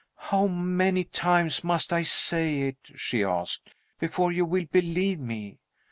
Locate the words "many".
0.47-1.03